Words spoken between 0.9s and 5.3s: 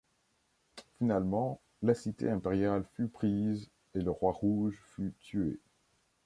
Finalement, la cité impériale fut prise et le Roi Rouge fut